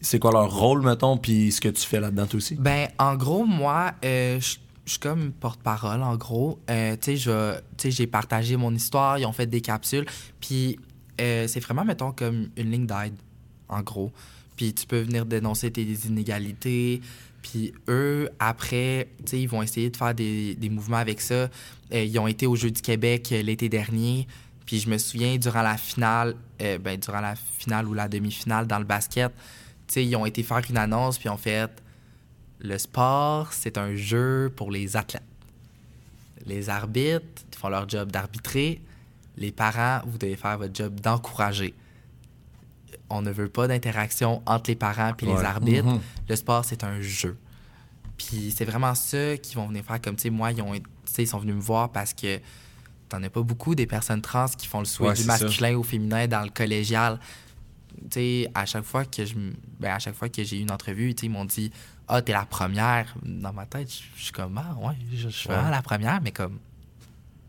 [0.00, 2.54] c'est quoi leur rôle, mettons, puis ce que tu fais là-dedans toi aussi?
[2.56, 6.58] Ben, en gros, moi, euh, je je suis comme porte-parole, en gros.
[6.68, 10.04] Euh, tu sais, je- tu sais, j'ai partagé mon histoire, ils ont fait des capsules.
[10.42, 10.78] Puis,
[11.22, 13.14] euh, c'est vraiment, mettons, comme une ligne d'aide,
[13.70, 14.12] en gros.
[14.56, 17.00] Puis, tu peux venir dénoncer tes inégalités.
[17.44, 21.34] Puis, eux, après, ils vont essayer de faire des, des mouvements avec ça.
[21.92, 24.26] Euh, ils ont été au Jeux du Québec euh, l'été dernier.
[24.64, 28.66] Puis, je me souviens, durant la finale, euh, ben, durant la finale ou la demi-finale
[28.66, 29.30] dans le basket,
[29.94, 31.70] ils ont été faire une annonce, puis ont fait
[32.60, 35.22] le sport, c'est un jeu pour les athlètes.
[36.46, 38.80] Les arbitres font leur job d'arbitrer.
[39.36, 41.74] Les parents, vous devez faire votre job d'encourager.
[43.14, 45.34] On ne veut pas d'interaction entre les parents et Ouais.
[45.38, 45.84] les arbitres.
[45.86, 46.00] Mhm.
[46.28, 47.36] Le sport, c'est un jeu.
[48.18, 50.00] Puis c'est vraiment ça qu'ils vont venir faire.
[50.00, 50.72] Comme, tu sais, moi, ils, ont,
[51.18, 52.40] ils sont venus me voir parce que
[53.08, 55.44] t'en as pas beaucoup des personnes trans qui font le switch Ouais, du c'est ça.
[55.44, 57.18] masculin au féminin dans le collégial.
[58.10, 59.34] Tu sais, à chaque fois que je
[59.78, 61.70] ben, à chaque fois que j'ai eu une entrevue, ils m'ont dit
[62.08, 65.64] "Ah, t'es la première." Dans ma tête, je suis comme "Ah, ouais, je, suis vraiment
[65.66, 65.70] Ouais.
[65.70, 66.58] la première", mais comme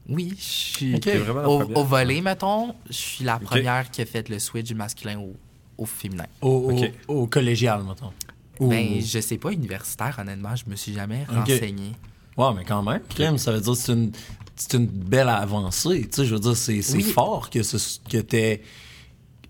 [0.07, 1.01] oui, je suis Ok.
[1.01, 4.37] T'es vraiment la au, au volet, mettons, je suis la première qui a fait le
[4.37, 5.35] switch du masculin au,
[5.77, 6.25] au féminin.
[6.41, 6.71] Au,
[7.07, 8.11] au- collégial, mettons.
[8.59, 11.91] Ou- Ben, je sais pas, universitaire, honnêtement, je me suis jamais renseigné.
[12.37, 13.01] Ouais, mais quand même.
[13.09, 14.11] Crime, ça veut dire que c'est une,
[14.55, 16.01] c'est une belle avancée.
[16.03, 17.03] Tu sais, je veux dire, c'est, c'est Oui.
[17.03, 18.61] fort que, ce, que t'aies,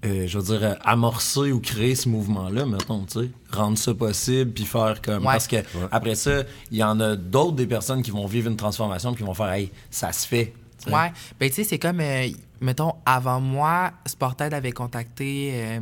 [0.06, 3.30] euh, je veux dire, amorcé ou créé ce mouvement-là, mettons, tu sais.
[3.52, 5.20] Rendre ça possible, puis faire comme...
[5.26, 5.32] Ouais.
[5.34, 5.58] Parce que
[5.92, 9.24] après ça, il y en a d'autres des personnes qui vont vivre une transformation puis
[9.24, 10.54] qui vont faire «Hey, ça se fait.»
[10.86, 10.92] tu.
[10.94, 12.28] Ouais, ben tu sais, c'est comme, euh,
[12.62, 15.80] mettons, avant moi, Sported avait contacté euh,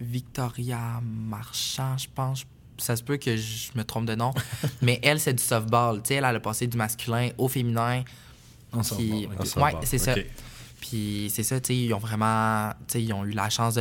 [0.00, 2.44] Victoria Marchand, je pense.
[2.78, 4.32] Ça se peut que je me trompe de nom.
[4.82, 6.02] mais elle, c'est du softball.
[6.02, 8.02] Tu sais, elle, elle a passé du masculin au féminin.
[8.72, 9.32] En Puis- softball, ok.
[9.32, 10.14] En Ouais, softball, c'est ça.
[10.80, 13.74] Puis c'est ça, tu sais, ils ont vraiment, tu sais, ils ont eu la chance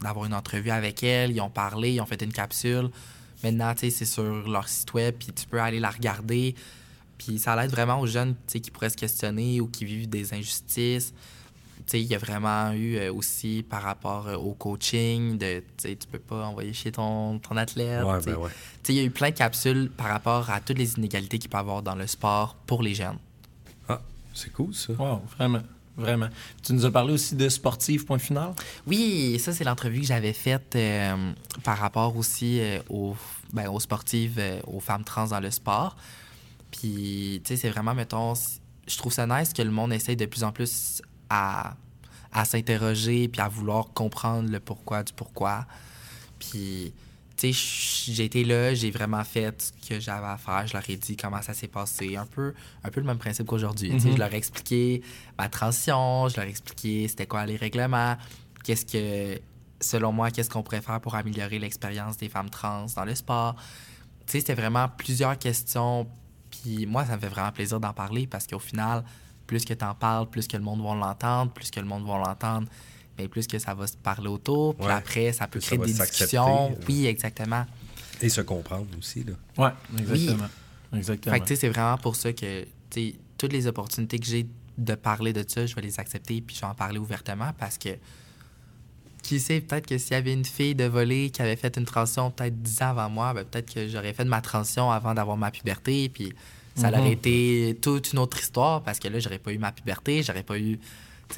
[0.00, 2.90] d'avoir une entrevue avec elle, ils ont parlé, ils ont fait une capsule.
[3.44, 6.54] Maintenant, tu sais, c'est sur leur site web, puis tu peux aller la regarder.
[7.18, 10.08] Puis ça l'aide vraiment aux jeunes, tu sais, qui pourraient se questionner ou qui vivent
[10.08, 11.12] des injustices.
[11.86, 15.60] Tu sais, il y a vraiment eu euh, aussi par rapport euh, au coaching, de,
[15.60, 18.04] tu sais, tu peux pas envoyer chez ton, ton athlète.
[18.04, 18.30] Ouais, tu sais.
[18.30, 18.50] ben ouais.
[18.50, 21.38] Tu sais, il y a eu plein de capsules par rapport à toutes les inégalités
[21.38, 23.18] qu'il peut y avoir dans le sport pour les jeunes.
[23.88, 24.00] Ah,
[24.32, 24.92] c'est cool ça.
[24.92, 25.62] Wow, vraiment.
[25.96, 26.28] Vraiment.
[26.62, 28.54] Tu nous as parlé aussi de sportif, point final?
[28.86, 31.32] Oui, ça, c'est l'entrevue que j'avais faite euh,
[31.64, 33.14] par rapport aussi euh, aux,
[33.52, 35.96] ben, aux sportives, euh, aux femmes trans dans le sport.
[36.70, 38.32] Puis, tu sais, c'est vraiment, mettons,
[38.86, 41.76] je trouve ça nice que le monde essaye de plus en plus à,
[42.32, 45.66] à s'interroger puis à vouloir comprendre le pourquoi du pourquoi.
[46.38, 46.92] Puis,
[47.36, 50.66] tu sais, j- j'ai été là, j'ai vraiment fait ce que j'avais à faire.
[50.66, 52.16] Je leur ai dit comment ça s'est passé.
[52.16, 52.52] Un peu,
[52.84, 53.90] un peu le même principe qu'aujourd'hui.
[53.90, 54.14] Tu sais, Mhm.
[54.14, 55.02] Je leur ai expliqué
[55.38, 58.16] ma transition, je leur ai expliqué c'était quoi les règlements,
[58.64, 59.40] qu'est-ce que,
[59.80, 63.54] selon moi, qu'est-ce qu'on pourrait faire pour améliorer l'expérience des femmes trans dans le sport.
[64.26, 66.06] Tu sais, c'était vraiment plusieurs questions.
[66.50, 69.02] Puis moi, ça me fait vraiment plaisir d'en parler parce qu'au final,
[69.46, 72.06] plus que tu en parles, plus que le monde va l'entendre, plus que le monde
[72.06, 72.66] va l'entendre,
[73.18, 74.74] mais plus que ça va se parler autour.
[74.76, 74.92] Puis Ouais.
[74.92, 76.76] après, ça peut Plus créer des discussions.
[76.88, 77.64] Oui, exactement.
[78.20, 79.32] Et se comprendre aussi là.
[79.58, 80.48] Ouais, exactement.
[80.94, 81.34] Exactement.
[81.34, 82.64] Fait que, tu sais, c'est vraiment pour ça que,
[83.38, 84.46] toutes les opportunités que j'ai
[84.78, 87.76] de parler de ça, je vais les accepter puis je vais en parler ouvertement parce
[87.78, 87.90] que,
[89.22, 91.84] qui sait, peut-être que s'il y avait une fille de voler qui avait fait une
[91.84, 95.14] transition peut-être 10 ans avant moi, ben, peut-être que j'aurais fait de ma transition avant
[95.14, 96.32] d'avoir ma puberté puis
[96.74, 100.22] ça aurait été toute une autre histoire parce que là, j'aurais pas eu ma puberté,
[100.22, 100.78] j'aurais pas eu,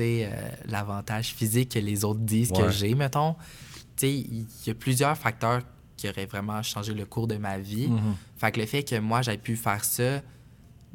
[0.00, 0.28] euh,
[0.66, 3.36] l'avantage physique que les autres disent que j'ai, mettons.
[4.02, 5.62] Il y a plusieurs facteurs
[5.96, 7.88] qui auraient vraiment changé le cours de ma vie.
[7.88, 8.16] Mhm.
[8.36, 10.20] Fait que le fait que moi, j'ai pu faire ça,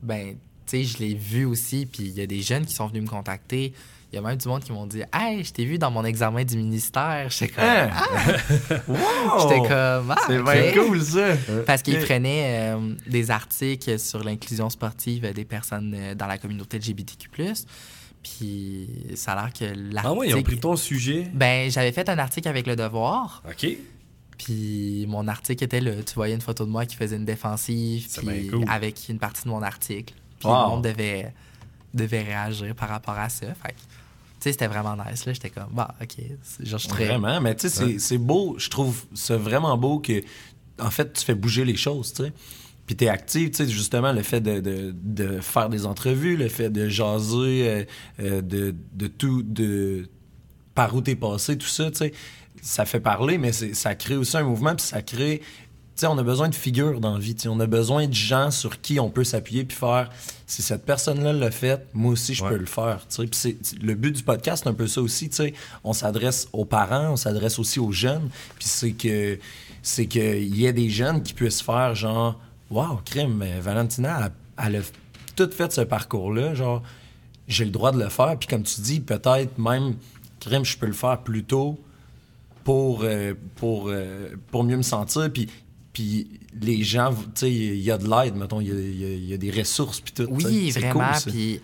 [0.01, 0.35] ben,
[0.71, 1.85] je l'ai vu aussi.
[1.85, 3.73] Puis il y a des jeunes qui sont venus me contacter.
[4.11, 6.03] Il y a même du monde qui m'ont dit Hey, je t'ai vu dans mon
[6.03, 7.27] examen du ministère.
[7.29, 7.63] J'étais comme.
[7.63, 7.89] Hein?
[7.93, 8.75] Ah!
[8.87, 8.97] Wow!
[9.41, 10.11] J'étais comme.
[10.11, 10.51] Ah, C'est ok.
[10.51, 11.27] bien cool, ça!
[11.67, 16.77] Parce qu'ils prenaient euh, des articles sur l'inclusion sportive des personnes euh, dans la communauté
[16.79, 17.29] LGBTQ.
[18.23, 20.01] Puis ça a l'air que l'article.
[20.03, 21.29] Ah ouais, ils ont pris ton sujet?
[21.33, 23.43] Ben, j'avais fait un article avec Le Devoir.
[23.47, 23.67] OK.
[24.37, 25.91] Puis mon article était là.
[26.05, 28.65] Tu voyais une photo de moi qui faisait une défensive, puis cool.
[28.69, 30.13] avec une partie de mon article.
[30.39, 30.55] Puis Wow.
[30.63, 31.33] le monde devait,
[31.93, 33.47] devait réagir par rapport à ça.
[33.47, 33.75] Fait
[34.43, 35.25] sais, c'était vraiment nice.
[35.25, 36.15] Là, j'étais comme, bah, ok.
[36.61, 38.55] Genre, je très- Vraiment, mais tu sais, c'est- c'est beau.
[38.57, 40.21] Je trouve ça vraiment beau que,
[40.79, 42.33] en fait, tu fais bouger les choses, tu sais.
[42.85, 46.47] Puis t'es active, tu sais, justement, le fait de, de- de faire des entrevues, le
[46.49, 47.83] fait de jaser, euh,
[48.19, 50.09] euh, de, de tout, de
[50.73, 52.13] par où t'es passé, tout ça, tu sais,
[52.61, 55.41] ça fait parler, mais c'est- ça crée aussi un mouvement, puis ça crée...
[56.07, 58.99] On a besoin de figures dans la vie, on a besoin de gens sur qui
[58.99, 60.09] on peut s'appuyer puis faire
[60.47, 62.49] si cette personne-là l'a fait, moi aussi je Ouais.
[62.51, 63.05] peux le faire,
[63.81, 65.29] le but du podcast c'est un peu ça aussi.
[65.83, 69.37] On s'adresse aux parents, on s'adresse aussi aux jeunes, puis c'est que
[69.81, 72.39] c'est qu'il y ait des jeunes qui puissent faire genre
[72.71, 74.85] Wow, crime, Valentina, elle, elle a
[75.35, 76.83] tout fait ce parcours-là, genre
[77.47, 79.95] j'ai le droit de le faire, puis comme tu dis, peut-être même
[80.39, 81.79] crime, je peux le faire plus tôt
[82.63, 85.31] pour, euh, pour, euh, pour mieux me sentir.
[85.33, 85.47] Puis,
[85.93, 89.33] puis les gens, tu sais, il y a de l'aide, mettons, il y a, y
[89.33, 90.27] y des ressources, puis tout.
[90.29, 91.11] Oui, vraiment.
[91.11, 91.31] cool.
[91.31, 91.61] Puis,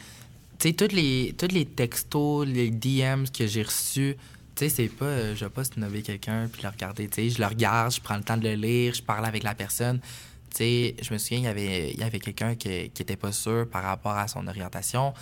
[0.58, 4.16] tu sais, tous les, tous les textos, les DMs que j'ai reçus,
[4.56, 7.08] tu sais, c'est pas, euh, je vais pas snobber quelqu'un puis le regarder.
[7.08, 9.44] Tu sais, je le regarde, je prends le temps de le lire, je parle avec
[9.44, 10.00] la personne.
[10.50, 13.18] Tu sais, je me souviens, il y avait, il y avait quelqu'un qui, qui était
[13.18, 15.14] pas sûr par rapport à son orientation.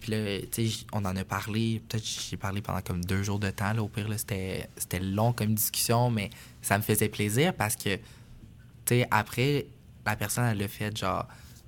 [0.00, 1.80] Puis là, tu sais, on en a parlé.
[1.88, 3.72] Peut-être j'ai parlé pendant comme deux jours de temps.
[3.72, 6.30] Là, au pire, là, c'était, c'était long comme discussion, mais
[6.62, 7.98] ça me faisait plaisir parce que
[8.94, 9.66] sais, après,
[10.06, 11.26] la personne, elle l'a fait, genre,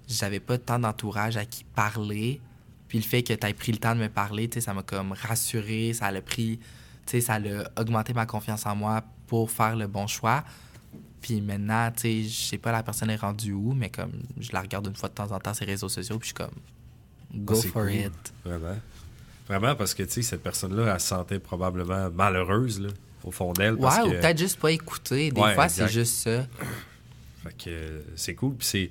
[0.08, 2.40] j'avais pas tant d'entourage à qui parler.
[2.88, 4.74] Puis le fait que tu aies pris le temps de me parler, tu sais, ça
[4.74, 6.58] m'a comme rassuré, ça l'a pris,
[7.06, 10.44] tu sais, ça l'a augmenté ma confiance en moi pour faire le bon choix.
[11.22, 14.52] Puis maintenant, tu sais, je sais pas la personne est rendue où, mais comme, je
[14.52, 16.34] la regarde une fois de temps en temps sur les réseaux sociaux, puis je suis
[16.34, 16.54] comme,
[17.34, 17.94] go Ah, c'est for cool.
[17.94, 18.32] it.
[18.44, 18.76] Vraiment.
[19.48, 22.88] Vraiment, parce que, tu sais, cette personne-là, elle se sentait probablement malheureuse, là,
[23.24, 23.76] au fond d'elle.
[23.76, 25.30] parce Ouais, ou que- peut-être juste pas écouter.
[25.30, 26.46] Des Ouais, fois, c'est juste ça.
[27.42, 28.56] Fait que euh, c'est cool.
[28.56, 28.90] Puis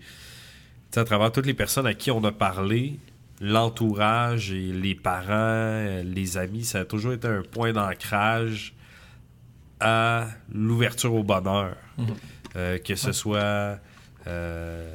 [0.91, 2.99] c'est, à travers toutes les personnes à qui on a parlé,
[3.39, 8.73] l'entourage et les parents, euh, les amis, ça a toujours été un point d'ancrage
[9.79, 11.75] à l'ouverture au bonheur.
[12.57, 13.79] Euh, que ce soit
[14.27, 14.93] euh,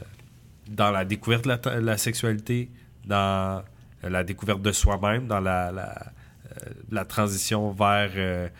[0.68, 2.70] dans la découverte de la, la sexualité,
[3.06, 3.64] dans
[4.02, 8.50] la découverte de soi-même, dans la, la, euh, la transition vers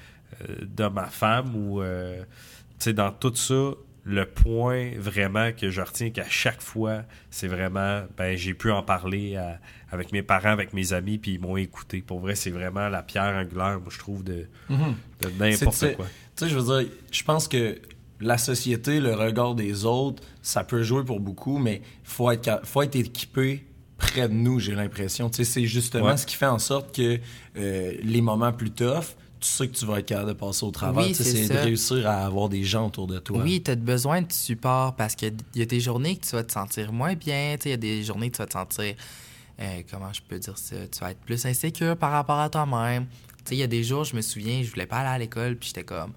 [0.63, 1.83] de ma femme ou
[2.87, 3.73] dans tout ça
[4.09, 8.83] le point vraiment que je retiens qu'à chaque fois c'est vraiment ben j'ai pu en
[8.85, 9.59] parler à-
[9.91, 13.03] avec mes parents avec mes amis puis ils m'ont écouté pour vrai c'est vraiment la
[13.03, 17.23] pierre angulaire moi je trouve de, de n'importe quoi Tu sais, je veux dire, je
[17.25, 17.81] pense que
[18.21, 22.61] la société, le regard des autres, ça peut jouer pour beaucoup, mais il faut être,
[22.65, 23.67] faut être équipé
[23.99, 25.29] près de nous, j'ai l'impression.
[25.31, 26.17] Tu sais, c'est justement Ouais.
[26.17, 27.19] ce qui fait en sorte que
[27.59, 30.71] euh, les moments plus tough, tu sais que tu vas être capable de passer au
[30.71, 31.05] travers.
[31.05, 33.41] Oui, c'est de réussir à avoir des gens autour de toi.
[33.43, 36.43] Oui, tu as besoin de support parce qu'il y a des journées que tu vas
[36.45, 37.57] te sentir moins bien.
[37.57, 38.95] tu sais, Il y a des journées que tu vas te sentir,
[39.61, 43.07] euh, comment je peux dire ça, tu vas être plus insécure par rapport à toi-même.
[43.51, 45.69] Il y a des jours, je me souviens, je voulais pas aller à l'école, puis
[45.69, 46.13] j'étais comme,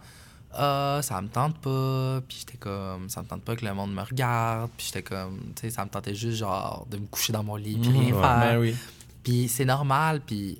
[0.51, 3.93] ah, ça me tente pas, puis j'étais comme, ça me tente pas que le monde
[3.93, 7.31] me regarde, puis j'étais comme, tu sais, ça me tentait juste genre de me coucher
[7.31, 8.39] dans mon lit, puis rien Mhm, faire.
[8.39, 8.75] ben oui.
[9.23, 10.59] Puis c'est normal, puis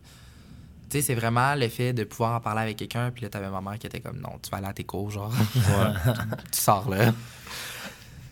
[0.89, 3.49] tu sais, c'est vraiment le fait de pouvoir en parler avec quelqu'un, puis là, t'avais
[3.49, 5.31] ma mère qui était comme, non, tu vas aller à tes cours, genre,
[6.51, 7.13] tu sors là.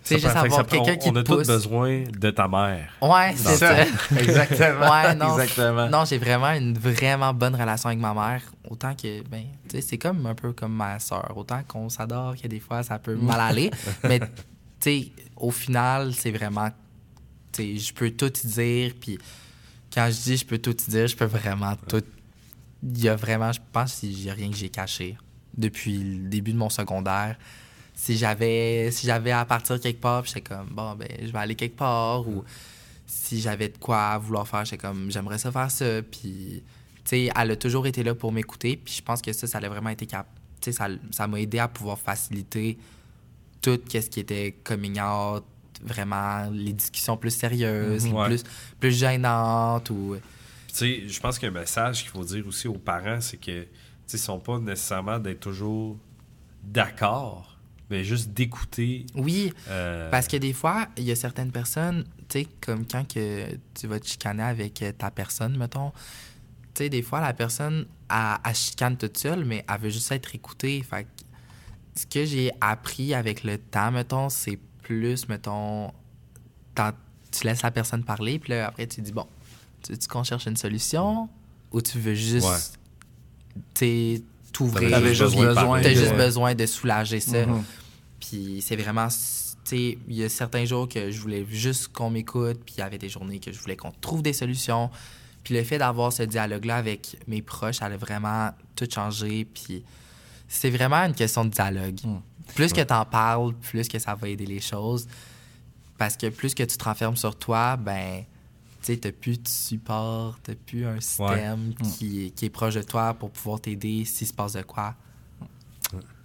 [0.03, 1.47] Tu sais, Ça juste avoir quelqu'un qui on te a tous pousse.
[1.47, 3.81] besoin de ta mère Ouais, c'est ça.
[4.17, 4.89] Exactement.
[4.89, 5.37] Ouais, non.
[5.37, 5.89] Exactement.
[5.89, 8.41] Non, j'ai vraiment une vraiment bonne relation avec ma mère.
[8.69, 11.33] Autant que, ben, tu sais, c'est comme un peu comme ma soeur.
[11.35, 13.69] Autant qu'on s'adore, que des fois, ça peut mal aller.
[14.03, 14.25] mais, tu
[14.79, 16.69] sais, au final, c'est vraiment,
[17.51, 18.93] tu sais, je peux tout y dire.
[18.99, 19.19] Puis
[19.93, 22.03] quand je dis je peux tout y dire, je peux vraiment tout.
[22.83, 25.17] Il y a vraiment, je pense qu'il n'y a rien que j'ai caché
[25.57, 27.37] depuis le début de mon secondaire.
[27.95, 31.55] Si j'avais si j'avais à partir quelque part, j'étais comme, bon, ben, je vais aller
[31.55, 32.27] quelque part.
[32.27, 32.43] Ou
[33.07, 36.01] si j'avais de quoi à vouloir faire, j'étais comme, j'aimerais ça faire ça.
[36.03, 36.61] Puis,
[37.03, 38.77] tu sais, elle a toujours été là pour m'écouter.
[38.77, 40.27] Puis je pense que ça, ça a vraiment été cap.
[40.61, 42.77] Tu sais, ça ça m'a aidé à pouvoir faciliter
[43.61, 45.43] tout ce qui était coming out,
[45.81, 48.13] vraiment les discussions plus sérieuses, Mhm.
[48.13, 48.27] Ouais.
[48.27, 48.43] plus,
[48.79, 49.89] plus gênantes.
[49.89, 50.17] Ou...
[50.77, 53.69] Tu sais, je pense qu'un message qu'il faut dire aussi aux parents, c'est que, tu
[54.05, 55.97] sais, ils sont pas nécessairement d'être toujours
[56.63, 57.57] d'accord,
[57.89, 59.07] mais juste d'écouter.
[59.15, 63.11] Oui, euh, Parce que des fois, il y a certaines personnes, tu sais, comme quand
[63.11, 65.91] que tu vas te chicaner avec euh, ta personne, mettons,
[66.75, 70.11] tu sais, des fois, la personne, elle, elle chicane toute seule, mais elle veut juste
[70.11, 70.83] être écoutée.
[70.83, 71.09] Fait que
[71.95, 75.91] ce que j'ai appris avec le temps, mettons, c'est plus, mettons,
[77.31, 79.25] tu laisses la personne parler, puis là, après, tu dis, bon,
[79.83, 81.29] tu veux qu'on cherche une solution?
[81.71, 82.79] Ou tu veux juste,
[83.73, 84.21] tu sais,
[84.53, 84.89] t'ouvrir?
[84.89, 87.45] T'avais juste besoin T'as de- juste besoin de soulager ça.
[87.45, 87.63] Mhm.
[88.19, 89.15] Puis c'est vraiment, tu
[89.63, 92.83] sais, il y a certains jours que je voulais juste qu'on m'écoute, puis il y
[92.83, 94.89] avait des journées que je voulais qu'on trouve des solutions.
[95.43, 99.45] Puis le fait d'avoir ce dialogue-là avec mes proches, ça a vraiment tout changé.
[99.45, 99.83] Puis
[100.47, 101.99] c'est vraiment une question de dialogue.
[102.03, 102.17] Mm.
[102.55, 105.07] Plus que t'en parles, plus que ça va aider les choses.
[105.97, 108.23] Parce que plus que tu te renfermes sur toi, ben,
[108.87, 112.81] tu sais, t'as plus de support, t'as plus un système qui, qui est proche de
[112.81, 114.95] toi pour pouvoir t'aider s'il se passe de quoi.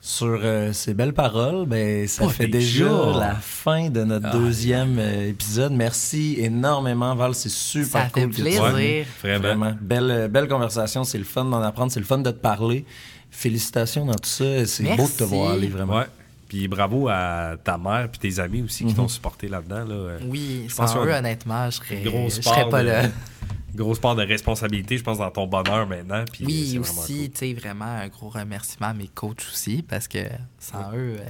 [0.01, 2.87] Sur euh, ces belles paroles, ben, ça Oh, fait déjà.
[3.17, 5.73] la fin de notre Ah, deuxième euh, épisode.
[5.73, 7.37] Merci énormément, Val.
[7.37, 8.31] C'est super Ça fait cool.
[8.31, 8.65] que tu- plaisir.
[8.75, 9.43] Ouais, vraiment.
[9.47, 9.77] Vraiment.
[9.81, 11.05] Belle, euh, belle conversation.
[11.05, 11.93] C'est le fun d'en apprendre.
[11.93, 12.85] C'est le fun de te parler.
[13.31, 14.67] Félicitations dans tout ça.
[14.67, 15.25] C'est beau de te Merci.
[15.27, 15.99] voir aller, vraiment.
[15.99, 16.07] Ouais.
[16.53, 18.97] Puis bravo à ta mère puis tes amis aussi qui Mhm.
[18.97, 19.85] t'ont supporté là-dedans.
[19.87, 19.95] Là.
[19.95, 23.03] Euh, Oui, Je sans eux, honnêtement, je serais, je serais pas de- là.
[23.75, 26.23] Grosse part de responsabilité, je pense, dans ton bonheur maintenant.
[26.31, 27.31] Puis, euh, Oui, vraiment aussi, cool.
[27.31, 30.19] tu sais, vraiment un gros remerciement à mes coachs aussi, parce que
[30.59, 31.25] sans eux, euh,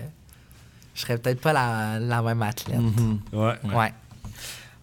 [0.97, 2.81] je serais peut-être pas la, la même athlète.
[2.81, 3.21] Mhm.
[3.33, 3.55] Ouais.
[3.73, 3.93] Ouais.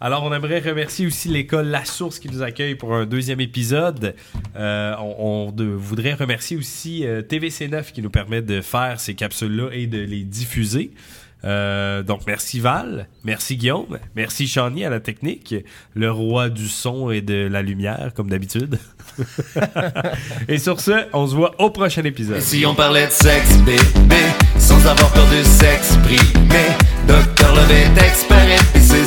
[0.01, 4.15] Alors, on aimerait remercier aussi l'école La Source qui nous accueille pour un deuxième épisode.
[4.55, 9.87] Euh, on voudrait remercier aussi euh, TVC9 qui nous permet de faire ces capsules-là et
[9.87, 10.91] de les diffuser.
[11.43, 15.55] Euh, donc, merci Val, merci Guillaume, merci Chani à la technique,
[15.95, 18.79] le roi du son et de la lumière, comme d'habitude.
[20.47, 22.37] et sur ce, on se voit au prochain épisode.
[22.37, 24.15] Et si on parlait de sexe, bébé,
[24.57, 26.19] sans avoir peur de s'exprimer,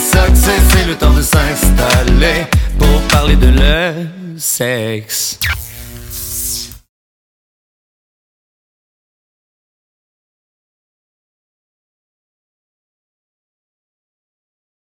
[0.03, 2.47] c'est, c'est le temps de s'installer
[2.79, 5.38] pour parler de le sexe.